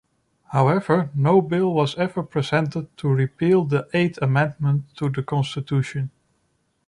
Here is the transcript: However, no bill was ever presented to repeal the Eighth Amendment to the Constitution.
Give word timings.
However, 0.45 1.11
no 1.13 1.43
bill 1.43 1.75
was 1.75 1.93
ever 1.95 2.23
presented 2.23 2.97
to 2.97 3.07
repeal 3.07 3.65
the 3.65 3.87
Eighth 3.93 4.17
Amendment 4.19 4.85
to 4.97 5.09
the 5.09 5.21
Constitution. 5.21 6.09